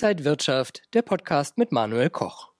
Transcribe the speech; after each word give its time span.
Inside 0.00 0.24
Wirtschaft, 0.24 0.82
der 0.94 1.02
Podcast 1.02 1.58
mit 1.58 1.72
Manuel 1.72 2.08
Koch. 2.08 2.50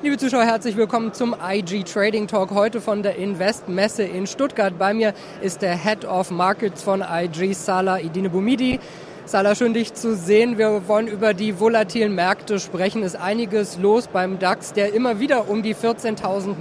Liebe 0.00 0.16
Zuschauer, 0.16 0.44
herzlich 0.44 0.76
willkommen 0.76 1.12
zum 1.12 1.34
IG 1.42 1.82
Trading 1.82 2.28
Talk 2.28 2.52
heute 2.52 2.80
von 2.80 3.02
der 3.02 3.16
Invest 3.16 3.68
Messe 3.68 4.04
in 4.04 4.28
Stuttgart. 4.28 4.78
Bei 4.78 4.94
mir 4.94 5.12
ist 5.42 5.60
der 5.60 5.76
Head 5.76 6.04
of 6.04 6.30
Markets 6.30 6.84
von 6.84 7.02
IG, 7.02 7.52
Salah 7.54 7.98
Idine 7.98 8.30
Bumidi. 8.30 8.78
Salah, 9.24 9.56
schön 9.56 9.74
dich 9.74 9.94
zu 9.94 10.14
sehen. 10.14 10.56
Wir 10.56 10.86
wollen 10.86 11.08
über 11.08 11.34
die 11.34 11.58
volatilen 11.58 12.14
Märkte 12.14 12.60
sprechen. 12.60 13.02
Ist 13.02 13.16
einiges 13.16 13.76
los 13.76 14.06
beim 14.06 14.38
DAX, 14.38 14.72
der 14.72 14.94
immer 14.94 15.18
wieder 15.18 15.48
um 15.48 15.64
die 15.64 15.74
14.000 15.74 16.54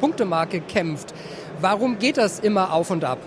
Punkte 0.00 0.26
Marke 0.26 0.60
kämpft. 0.60 1.14
Warum 1.62 1.98
geht 1.98 2.18
das 2.18 2.40
immer 2.40 2.74
auf 2.74 2.90
und 2.90 3.04
ab? 3.04 3.20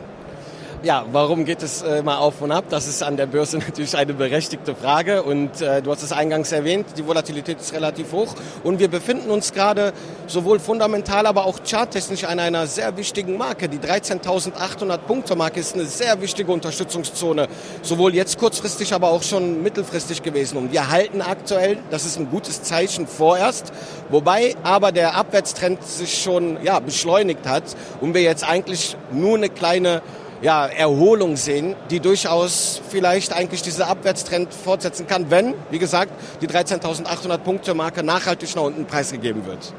Ja, 0.81 1.05
warum 1.11 1.43
geht 1.43 1.61
es 1.61 1.81
äh, 1.81 2.01
mal 2.03 2.19
auf 2.19 2.41
und 2.41 2.53
ab? 2.53 2.63
Das 2.69 2.87
ist 2.87 3.03
an 3.03 3.17
der 3.17 3.25
Börse 3.25 3.57
natürlich 3.59 3.97
eine 3.97 4.13
berechtigte 4.13 4.73
Frage 4.73 5.23
und 5.23 5.59
äh, 5.59 5.81
du 5.81 5.91
hast 5.91 6.03
es 6.03 6.13
eingangs 6.13 6.53
erwähnt, 6.53 6.85
die 6.95 7.05
Volatilität 7.05 7.59
ist 7.59 7.73
relativ 7.73 8.13
hoch 8.13 8.33
und 8.63 8.79
wir 8.79 8.87
befinden 8.87 9.29
uns 9.29 9.51
gerade 9.51 9.91
sowohl 10.27 10.57
fundamental, 10.57 11.25
aber 11.25 11.45
auch 11.45 11.59
charttechnisch 11.69 12.23
an 12.23 12.39
einer 12.39 12.65
sehr 12.65 12.95
wichtigen 12.95 13.35
Marke. 13.35 13.67
Die 13.67 13.79
13.800 13.79 14.99
Punkte 14.99 15.35
Marke 15.35 15.59
ist 15.59 15.75
eine 15.75 15.83
sehr 15.83 16.21
wichtige 16.21 16.49
Unterstützungszone, 16.49 17.49
sowohl 17.81 18.15
jetzt 18.15 18.39
kurzfristig, 18.39 18.93
aber 18.93 19.09
auch 19.09 19.23
schon 19.23 19.61
mittelfristig 19.61 20.23
gewesen. 20.23 20.57
Und 20.57 20.71
wir 20.71 20.89
halten 20.89 21.21
aktuell, 21.21 21.79
das 21.91 22.05
ist 22.05 22.17
ein 22.17 22.29
gutes 22.29 22.63
Zeichen 22.63 23.05
vorerst, 23.05 23.73
wobei 24.07 24.55
aber 24.63 24.93
der 24.93 25.15
Abwärtstrend 25.15 25.83
sich 25.83 26.23
schon 26.23 26.57
ja, 26.63 26.79
beschleunigt 26.79 27.45
hat 27.45 27.63
und 27.99 28.13
wir 28.13 28.21
jetzt 28.21 28.47
eigentlich 28.47 28.95
nur 29.11 29.35
eine 29.35 29.49
kleine 29.49 30.01
ja, 30.41 30.65
Erholung 30.67 31.35
sehen, 31.35 31.75
die 31.89 31.99
durchaus 31.99 32.81
vielleicht 32.89 33.33
eigentlich 33.33 33.61
diese 33.61 33.87
Abwärtstrend 33.87 34.53
fortsetzen 34.53 35.07
kann, 35.07 35.29
wenn, 35.29 35.53
wie 35.69 35.79
gesagt, 35.79 36.11
die 36.41 36.47
13.800 36.47 37.37
Punkte 37.39 37.73
Marke 37.73 38.03
nachhaltig 38.03 38.55
nach 38.55 38.63
unten 38.63 38.85
preisgegeben 38.85 39.45
wird. 39.45 39.73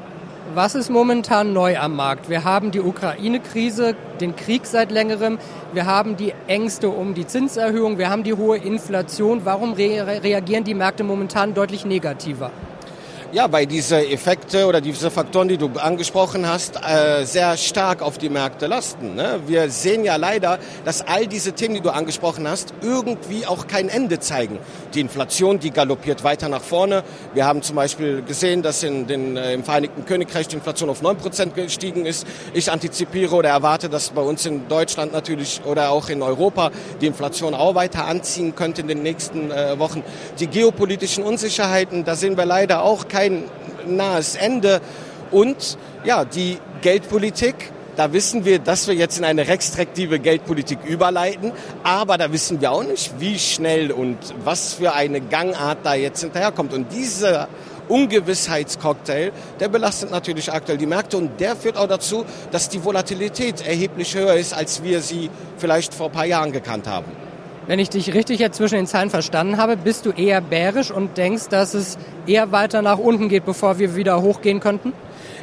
Was 0.52 0.74
ist 0.74 0.90
momentan 0.90 1.52
neu 1.52 1.78
am 1.78 1.94
Markt? 1.94 2.28
Wir 2.28 2.42
haben 2.42 2.72
die 2.72 2.80
Ukraine-Krise, 2.80 3.94
den 4.20 4.34
Krieg 4.34 4.66
seit 4.66 4.90
längerem, 4.90 5.38
wir 5.72 5.86
haben 5.86 6.16
die 6.16 6.34
Ängste 6.48 6.88
um 6.88 7.14
die 7.14 7.24
Zinserhöhung, 7.24 7.98
wir 7.98 8.10
haben 8.10 8.24
die 8.24 8.34
hohe 8.34 8.56
Inflation. 8.56 9.42
Warum 9.44 9.74
re 9.74 10.20
reagieren 10.24 10.64
die 10.64 10.74
Märkte 10.74 11.04
momentan 11.04 11.54
deutlich 11.54 11.84
negativer? 11.84 12.50
Ja, 13.32 13.52
weil 13.52 13.66
diese 13.66 14.04
Effekte 14.08 14.66
oder 14.66 14.80
diese 14.80 15.08
Faktoren, 15.08 15.46
die 15.46 15.56
du 15.56 15.70
angesprochen 15.78 16.48
hast, 16.48 16.74
äh, 16.74 17.24
sehr 17.24 17.56
stark 17.56 18.02
auf 18.02 18.18
die 18.18 18.28
Märkte 18.28 18.66
lasten. 18.66 19.14
Ne? 19.14 19.38
Wir 19.46 19.70
sehen 19.70 20.04
ja 20.04 20.16
leider, 20.16 20.58
dass 20.84 21.06
all 21.06 21.28
diese 21.28 21.52
Themen, 21.52 21.76
die 21.76 21.80
du 21.80 21.90
angesprochen 21.90 22.48
hast, 22.48 22.74
irgendwie 22.82 23.46
auch 23.46 23.68
kein 23.68 23.88
Ende 23.88 24.18
zeigen. 24.18 24.58
Die 24.94 25.00
Inflation, 25.00 25.60
die 25.60 25.70
galoppiert 25.70 26.24
weiter 26.24 26.48
nach 26.48 26.60
vorne. 26.60 27.04
Wir 27.32 27.46
haben 27.46 27.62
zum 27.62 27.76
Beispiel 27.76 28.22
gesehen, 28.22 28.62
dass 28.62 28.82
in 28.82 29.06
den, 29.06 29.36
äh, 29.36 29.54
im 29.54 29.62
Vereinigten 29.62 30.04
Königreich 30.06 30.48
die 30.48 30.56
Inflation 30.56 30.90
auf 30.90 31.00
9% 31.00 31.54
gestiegen 31.54 32.06
ist. 32.06 32.26
Ich 32.52 32.72
antizipiere 32.72 33.36
oder 33.36 33.50
erwarte, 33.50 33.88
dass 33.88 34.10
bei 34.10 34.22
uns 34.22 34.44
in 34.44 34.66
Deutschland 34.66 35.12
natürlich 35.12 35.60
oder 35.64 35.90
auch 35.90 36.08
in 36.08 36.20
Europa 36.22 36.72
die 37.00 37.06
Inflation 37.06 37.54
auch 37.54 37.76
weiter 37.76 38.06
anziehen 38.06 38.56
könnte 38.56 38.80
in 38.80 38.88
den 38.88 39.04
nächsten 39.04 39.52
äh, 39.52 39.78
Wochen. 39.78 40.02
Die 40.40 40.48
geopolitischen 40.48 41.22
Unsicherheiten, 41.22 42.04
da 42.04 42.16
sehen 42.16 42.36
wir 42.36 42.44
leider 42.44 42.82
auch 42.82 43.06
keine 43.06 43.19
kein 43.20 43.44
nahes 43.86 44.34
Ende. 44.34 44.80
Und 45.30 45.76
ja, 46.04 46.24
die 46.24 46.56
Geldpolitik, 46.80 47.54
da 47.96 48.14
wissen 48.14 48.46
wir, 48.46 48.58
dass 48.58 48.88
wir 48.88 48.94
jetzt 48.94 49.18
in 49.18 49.24
eine 49.24 49.46
restriktive 49.46 50.18
Geldpolitik 50.18 50.78
überleiten, 50.86 51.52
aber 51.82 52.16
da 52.16 52.32
wissen 52.32 52.62
wir 52.62 52.72
auch 52.72 52.82
nicht, 52.82 53.12
wie 53.20 53.38
schnell 53.38 53.92
und 53.92 54.16
was 54.42 54.72
für 54.74 54.94
eine 54.94 55.20
Gangart 55.20 55.78
da 55.82 55.94
jetzt 55.94 56.22
hinterherkommt. 56.22 56.72
Und 56.72 56.92
dieser 56.92 57.48
Ungewissheitscocktail, 57.88 59.32
der 59.58 59.68
belastet 59.68 60.10
natürlich 60.10 60.50
aktuell 60.50 60.78
die 60.78 60.86
Märkte 60.86 61.18
und 61.18 61.38
der 61.40 61.56
führt 61.56 61.76
auch 61.76 61.88
dazu, 61.88 62.24
dass 62.52 62.70
die 62.70 62.82
Volatilität 62.82 63.66
erheblich 63.66 64.14
höher 64.14 64.34
ist, 64.34 64.54
als 64.54 64.82
wir 64.82 65.02
sie 65.02 65.28
vielleicht 65.58 65.92
vor 65.92 66.06
ein 66.06 66.12
paar 66.12 66.26
Jahren 66.26 66.52
gekannt 66.52 66.86
haben. 66.86 67.29
Wenn 67.70 67.78
ich 67.78 67.88
dich 67.88 68.14
richtig 68.14 68.40
jetzt 68.40 68.56
zwischen 68.56 68.74
den 68.74 68.88
Zeilen 68.88 69.10
verstanden 69.10 69.56
habe, 69.56 69.76
bist 69.76 70.04
du 70.04 70.10
eher 70.10 70.40
bärisch 70.40 70.90
und 70.90 71.16
denkst, 71.16 71.50
dass 71.50 71.72
es 71.72 71.98
eher 72.26 72.50
weiter 72.50 72.82
nach 72.82 72.98
unten 72.98 73.28
geht, 73.28 73.44
bevor 73.44 73.78
wir 73.78 73.94
wieder 73.94 74.22
hochgehen 74.22 74.58
könnten? 74.58 74.92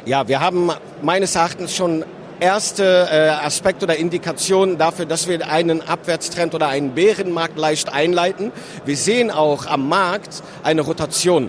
Ja, 0.04 0.28
wir 0.28 0.38
haben 0.40 0.70
meines 1.00 1.34
Erachtens 1.34 1.74
schon 1.74 2.04
erste 2.38 3.08
äh, 3.10 3.30
Aspekte 3.30 3.86
oder 3.86 3.96
Indikationen 3.96 4.76
dafür, 4.76 5.06
dass 5.06 5.26
wir 5.26 5.48
einen 5.48 5.80
Abwärtstrend 5.80 6.54
oder 6.54 6.68
einen 6.68 6.90
Bärenmarkt 6.90 7.56
leicht 7.56 7.90
einleiten. 7.90 8.52
Wir 8.84 8.98
sehen 8.98 9.30
auch 9.30 9.64
am 9.64 9.88
Markt 9.88 10.42
eine 10.62 10.82
Rotation. 10.82 11.48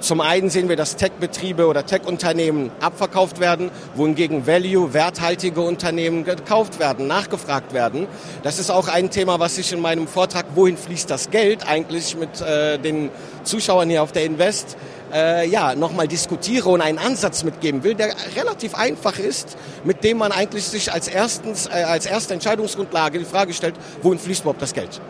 Zum 0.00 0.20
einen 0.20 0.48
sehen 0.48 0.68
wir, 0.68 0.76
dass 0.76 0.94
Tech-Betriebe 0.94 1.66
oder 1.66 1.84
Tech-Unternehmen 1.84 2.70
abverkauft 2.80 3.40
werden, 3.40 3.70
wohingegen 3.96 4.46
Value, 4.46 4.94
werthaltige 4.94 5.60
Unternehmen 5.60 6.24
gekauft 6.24 6.78
werden, 6.78 7.08
nachgefragt 7.08 7.72
werden. 7.72 8.06
Das 8.44 8.60
ist 8.60 8.70
auch 8.70 8.86
ein 8.86 9.10
Thema, 9.10 9.40
was 9.40 9.58
ich 9.58 9.72
in 9.72 9.80
meinem 9.80 10.06
Vortrag, 10.06 10.46
wohin 10.54 10.76
fließt 10.76 11.10
das 11.10 11.30
Geld, 11.30 11.66
eigentlich 11.68 12.16
mit 12.16 12.40
äh, 12.40 12.78
den 12.78 13.10
Zuschauern 13.42 13.90
hier 13.90 14.04
auf 14.04 14.12
der 14.12 14.24
Invest, 14.24 14.76
äh, 15.12 15.48
ja, 15.48 15.74
nochmal 15.74 16.06
diskutiere 16.06 16.68
und 16.68 16.80
einen 16.80 16.98
Ansatz 16.98 17.42
mitgeben 17.42 17.82
will, 17.82 17.94
der 17.94 18.14
relativ 18.36 18.76
einfach 18.76 19.18
ist, 19.18 19.56
mit 19.82 20.04
dem 20.04 20.18
man 20.18 20.30
eigentlich 20.30 20.64
sich 20.64 20.92
als, 20.92 21.08
erstens, 21.08 21.66
äh, 21.66 21.82
als 21.82 22.06
erste 22.06 22.34
Entscheidungsgrundlage 22.34 23.18
die 23.18 23.24
Frage 23.24 23.52
stellt, 23.52 23.74
wohin 24.02 24.20
fließt 24.20 24.42
überhaupt 24.42 24.62
das 24.62 24.74
Geld? 24.74 25.00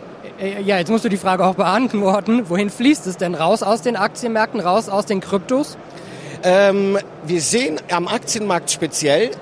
Äh, 0.41 0.63
ja, 0.63 0.79
jetzt 0.79 0.91
musst 0.91 1.05
du 1.05 1.09
die 1.09 1.17
Frage 1.17 1.45
auch 1.45 1.57
beantworten. 1.57 2.49
Wohin 2.49 2.71
fließt 2.71 3.07
es 3.07 3.17
denn? 3.17 3.35
Raus 3.35 3.63
aus 3.63 3.83
den 3.83 3.97
Aktienmärkten, 3.97 4.61
raus 4.61 4.89
aus 4.89 5.07
den 5.07 5.21
Kryptos? 5.21 5.77
Ähm, 6.45 6.99
wir 7.25 7.41
sehen 7.41 7.81
am 7.91 8.07
Aktienmarkt 8.07 8.71
speziell, 8.71 9.33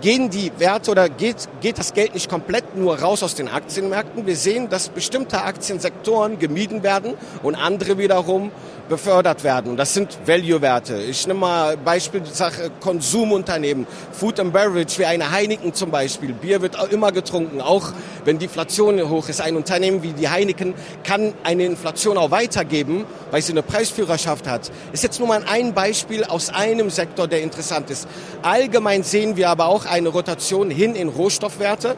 gehen 0.00 0.30
die 0.30 0.52
Werte 0.58 0.90
oder 0.90 1.08
geht, 1.08 1.48
geht 1.60 1.78
das 1.78 1.94
Geld 1.94 2.14
nicht 2.14 2.28
komplett 2.28 2.76
nur 2.76 3.00
raus 3.00 3.22
aus 3.22 3.34
den 3.34 3.48
Aktienmärkten. 3.48 4.26
Wir 4.26 4.36
sehen, 4.36 4.68
dass 4.68 4.88
bestimmte 4.88 5.42
Aktiensektoren 5.42 6.38
gemieden 6.38 6.82
werden 6.82 7.14
und 7.42 7.54
andere 7.54 7.98
wiederum 7.98 8.50
befördert 8.88 9.44
werden. 9.44 9.72
Und 9.72 9.76
das 9.76 9.94
sind 9.94 10.18
Value-Werte. 10.26 10.96
Ich 11.02 11.26
nehme 11.26 11.40
mal 11.40 11.76
Beispiel 11.76 12.24
Sache 12.24 12.70
Konsumunternehmen, 12.80 13.86
Food 14.12 14.40
and 14.40 14.52
Beverage, 14.52 14.98
wie 14.98 15.04
eine 15.04 15.30
Heineken 15.30 15.74
zum 15.74 15.90
Beispiel. 15.90 16.32
Bier 16.32 16.62
wird 16.62 16.78
auch 16.78 16.88
immer 16.88 17.12
getrunken, 17.12 17.60
auch 17.60 17.92
wenn 18.24 18.38
die 18.38 18.46
Inflation 18.46 19.00
hoch 19.08 19.28
ist. 19.28 19.40
Ein 19.40 19.56
Unternehmen 19.56 20.02
wie 20.02 20.12
die 20.12 20.28
Heineken 20.28 20.74
kann 21.04 21.34
eine 21.44 21.64
Inflation 21.64 22.16
auch 22.16 22.30
weitergeben, 22.30 23.04
weil 23.30 23.42
sie 23.42 23.52
eine 23.52 23.62
Preisführerschaft 23.62 24.46
hat. 24.46 24.70
Ist 24.92 25.02
jetzt 25.02 25.18
nur 25.18 25.28
mal 25.28 25.42
ein 25.46 25.74
Beispiel 25.74 26.24
aus 26.24 26.50
einem 26.50 26.90
Sektor, 26.90 27.28
der 27.28 27.42
interessant 27.42 27.90
ist. 27.90 28.08
Allgemein 28.42 29.02
sehen 29.02 29.36
wir 29.36 29.50
aber 29.50 29.66
auch 29.66 29.84
eine 29.90 30.08
Rotation 30.08 30.70
hin 30.70 30.94
in 30.94 31.08
Rohstoffwerte, 31.08 31.96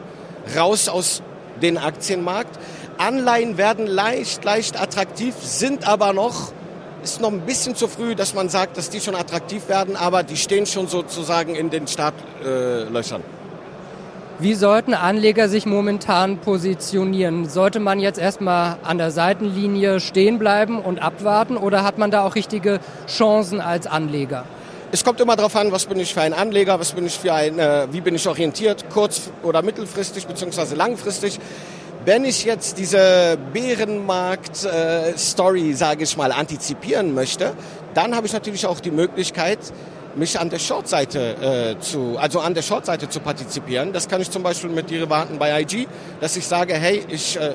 raus 0.57 0.89
aus 0.89 1.21
den 1.61 1.77
Aktienmarkt. 1.77 2.57
Anleihen 2.97 3.57
werden 3.57 3.87
leicht, 3.87 4.43
leicht 4.43 4.79
attraktiv, 4.79 5.35
sind 5.41 5.87
aber 5.87 6.13
noch 6.13 6.51
ist 7.03 7.19
noch 7.19 7.31
ein 7.31 7.41
bisschen 7.41 7.75
zu 7.75 7.87
früh, 7.87 8.15
dass 8.15 8.33
man 8.33 8.49
sagt, 8.49 8.77
dass 8.77 8.89
die 8.89 8.99
schon 8.99 9.15
attraktiv 9.15 9.67
werden, 9.69 9.95
aber 9.95 10.23
die 10.23 10.37
stehen 10.37 10.65
schon 10.65 10.87
sozusagen 10.87 11.55
in 11.55 11.69
den 11.69 11.87
Startlöchern. 11.87 13.23
Wie 14.39 14.55
sollten 14.55 14.93
Anleger 14.93 15.49
sich 15.49 15.65
momentan 15.65 16.39
positionieren? 16.39 17.47
Sollte 17.47 17.79
man 17.79 17.99
jetzt 17.99 18.17
erstmal 18.17 18.77
an 18.83 18.97
der 18.97 19.11
Seitenlinie 19.11 19.99
stehen 19.99 20.39
bleiben 20.39 20.79
und 20.79 20.99
abwarten 20.99 21.57
oder 21.57 21.83
hat 21.83 21.99
man 21.99 22.09
da 22.09 22.25
auch 22.25 22.35
richtige 22.35 22.79
Chancen 23.07 23.61
als 23.61 23.85
Anleger? 23.85 24.45
Es 24.93 25.05
kommt 25.05 25.21
immer 25.21 25.37
darauf 25.37 25.55
an, 25.55 25.71
was 25.71 25.85
bin 25.85 26.01
ich 26.01 26.13
für 26.13 26.19
ein 26.19 26.33
Anleger, 26.33 26.77
was 26.77 26.91
bin 26.91 27.05
ich 27.05 27.17
für 27.17 27.33
ein, 27.33 27.59
äh, 27.59 27.87
wie 27.91 28.01
bin 28.01 28.13
ich 28.13 28.27
orientiert, 28.27 28.89
kurz- 28.89 29.31
oder 29.41 29.61
mittelfristig 29.61 30.27
beziehungsweise 30.27 30.75
langfristig. 30.75 31.39
Wenn 32.03 32.25
ich 32.25 32.43
jetzt 32.43 32.77
diese 32.77 33.37
Bärenmarkt-Story, 33.53 35.69
äh, 35.69 35.73
sage 35.75 36.03
ich 36.03 36.17
mal, 36.17 36.33
antizipieren 36.33 37.13
möchte, 37.13 37.53
dann 37.93 38.17
habe 38.17 38.27
ich 38.27 38.33
natürlich 38.33 38.65
auch 38.65 38.81
die 38.81 38.91
Möglichkeit, 38.91 39.59
mich 40.15 40.37
an 40.37 40.49
der 40.49 40.59
Shortseite 40.59 41.77
äh, 41.77 41.79
zu, 41.79 42.17
also 42.19 42.41
an 42.41 42.53
der 42.53 42.61
Shortseite 42.61 43.07
zu 43.07 43.21
partizipieren. 43.21 43.93
Das 43.93 44.09
kann 44.09 44.19
ich 44.19 44.29
zum 44.29 44.43
Beispiel 44.43 44.71
mit 44.71 44.89
Derivaten 44.89 45.39
bei 45.39 45.61
IG, 45.61 45.87
dass 46.19 46.35
ich 46.35 46.45
sage, 46.45 46.73
hey, 46.73 47.01
ich 47.07 47.37
äh, 47.37 47.53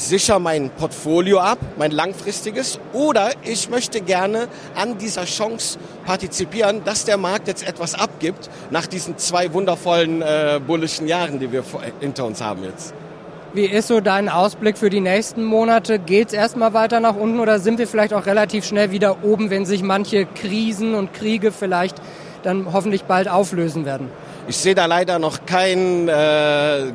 sichere 0.00 0.40
mein 0.40 0.70
Portfolio 0.70 1.40
ab, 1.40 1.58
mein 1.78 1.90
langfristiges, 1.90 2.80
oder 2.92 3.30
ich 3.44 3.68
möchte 3.68 4.00
gerne 4.00 4.48
an 4.74 4.98
dieser 4.98 5.24
Chance 5.26 5.78
partizipieren, 6.06 6.82
dass 6.84 7.04
der 7.04 7.18
Markt 7.18 7.48
jetzt 7.48 7.66
etwas 7.66 7.94
abgibt 7.94 8.48
nach 8.70 8.86
diesen 8.86 9.18
zwei 9.18 9.52
wundervollen 9.52 10.22
äh, 10.22 10.60
bullischen 10.66 11.06
Jahren, 11.06 11.38
die 11.38 11.52
wir 11.52 11.62
hinter 12.00 12.24
uns 12.24 12.40
haben 12.40 12.64
jetzt. 12.64 12.94
Wie 13.52 13.66
ist 13.66 13.88
so 13.88 14.00
dein 14.00 14.28
Ausblick 14.28 14.78
für 14.78 14.90
die 14.90 15.00
nächsten 15.00 15.44
Monate? 15.44 15.98
Geht 15.98 16.28
es 16.28 16.34
erstmal 16.34 16.72
weiter 16.72 17.00
nach 17.00 17.16
unten 17.16 17.40
oder 17.40 17.58
sind 17.58 17.78
wir 17.78 17.88
vielleicht 17.88 18.14
auch 18.14 18.26
relativ 18.26 18.64
schnell 18.64 18.92
wieder 18.92 19.24
oben, 19.24 19.50
wenn 19.50 19.66
sich 19.66 19.82
manche 19.82 20.24
Krisen 20.24 20.94
und 20.94 21.12
Kriege 21.12 21.50
vielleicht 21.50 21.96
dann 22.44 22.72
hoffentlich 22.72 23.04
bald 23.04 23.28
auflösen 23.28 23.84
werden? 23.84 24.08
Ich 24.46 24.56
sehe 24.56 24.74
da 24.74 24.86
leider 24.86 25.18
noch 25.18 25.46
kein 25.46 26.08
äh, 26.08 26.92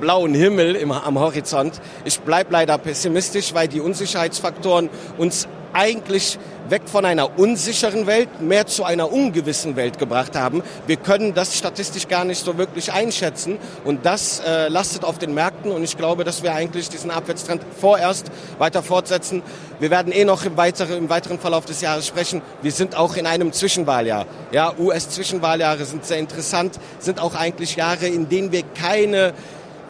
blauen 0.00 0.34
Himmel 0.34 0.76
im, 0.76 0.92
am 0.92 1.18
Horizont. 1.18 1.80
Ich 2.04 2.20
bleibe 2.20 2.52
leider 2.52 2.78
pessimistisch, 2.78 3.54
weil 3.54 3.68
die 3.68 3.80
Unsicherheitsfaktoren 3.80 4.90
uns 5.18 5.48
eigentlich 5.74 6.38
weg 6.68 6.82
von 6.86 7.04
einer 7.04 7.38
unsicheren 7.38 8.06
Welt 8.06 8.40
mehr 8.40 8.66
zu 8.66 8.84
einer 8.84 9.12
ungewissen 9.12 9.76
Welt 9.76 9.98
gebracht 9.98 10.34
haben. 10.36 10.62
Wir 10.86 10.96
können 10.96 11.34
das 11.34 11.58
statistisch 11.58 12.08
gar 12.08 12.24
nicht 12.24 12.42
so 12.42 12.56
wirklich 12.56 12.92
einschätzen 12.92 13.58
und 13.84 14.06
das 14.06 14.40
äh, 14.40 14.68
lastet 14.68 15.04
auf 15.04 15.18
den 15.18 15.34
Märkten 15.34 15.72
und 15.72 15.82
ich 15.82 15.98
glaube, 15.98 16.24
dass 16.24 16.42
wir 16.42 16.54
eigentlich 16.54 16.88
diesen 16.88 17.10
Abwärtstrend 17.10 17.62
vorerst 17.78 18.30
weiter 18.58 18.82
fortsetzen. 18.82 19.42
Wir 19.80 19.90
werden 19.90 20.12
eh 20.12 20.24
noch 20.24 20.44
im 20.44 20.56
weiteren, 20.56 20.96
im 20.96 21.10
weiteren 21.10 21.38
Verlauf 21.38 21.66
des 21.66 21.80
Jahres 21.80 22.06
sprechen. 22.06 22.40
Wir 22.62 22.72
sind 22.72 22.96
auch 22.96 23.16
in 23.16 23.26
einem 23.26 23.52
Zwischenwahljahr. 23.52 24.26
Ja, 24.52 24.72
US-Zwischenwahljahre 24.78 25.84
sind 25.84 26.06
sehr 26.06 26.18
interessant, 26.18 26.78
sind 26.98 27.20
auch 27.20 27.34
eigentlich 27.34 27.76
Jahre, 27.76 28.06
in 28.06 28.28
denen 28.28 28.52
wir 28.52 28.62
keine 28.62 29.34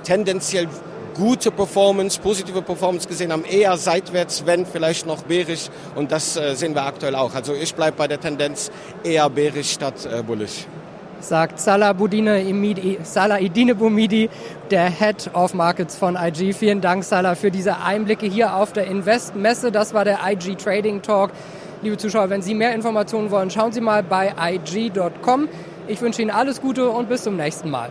tendenziell 0.04 0.68
gute 1.14 1.50
Performance, 1.50 2.20
positive 2.20 2.62
Performance 2.62 3.08
gesehen 3.08 3.32
haben, 3.32 3.44
eher 3.44 3.76
seitwärts, 3.76 4.46
wenn 4.46 4.66
vielleicht 4.66 5.06
noch 5.06 5.22
bärisch. 5.22 5.70
Und 5.94 6.12
das 6.12 6.36
äh, 6.36 6.54
sehen 6.54 6.74
wir 6.74 6.84
aktuell 6.84 7.14
auch. 7.14 7.34
Also 7.34 7.54
ich 7.54 7.74
bleibe 7.74 7.96
bei 7.96 8.08
der 8.08 8.20
Tendenz 8.20 8.70
eher 9.02 9.28
bärisch 9.30 9.72
statt 9.72 10.06
äh, 10.06 10.22
bullish 10.22 10.66
sagt 11.24 11.58
Salah 11.58 11.92
Budine 11.92 12.42
Idine 12.42 13.74
Bumidi, 13.74 14.28
der 14.70 14.90
Head 14.90 15.30
of 15.32 15.54
Markets 15.54 15.96
von 15.96 16.16
IG. 16.16 16.52
Vielen 16.52 16.80
Dank, 16.80 17.04
Salah, 17.04 17.34
für 17.34 17.50
diese 17.50 17.78
Einblicke 17.78 18.26
hier 18.26 18.54
auf 18.54 18.72
der 18.72 18.86
Invest-Messe. 18.86 19.72
Das 19.72 19.94
war 19.94 20.04
der 20.04 20.18
IG 20.26 20.56
Trading 20.56 21.02
Talk. 21.02 21.30
Liebe 21.82 21.96
Zuschauer, 21.96 22.30
wenn 22.30 22.42
Sie 22.42 22.54
mehr 22.54 22.74
Informationen 22.74 23.30
wollen, 23.30 23.50
schauen 23.50 23.72
Sie 23.72 23.80
mal 23.80 24.02
bei 24.02 24.34
IG.com. 24.38 25.48
Ich 25.86 26.00
wünsche 26.00 26.22
Ihnen 26.22 26.30
alles 26.30 26.60
Gute 26.60 26.88
und 26.88 27.08
bis 27.08 27.22
zum 27.24 27.36
nächsten 27.36 27.70
Mal. 27.70 27.90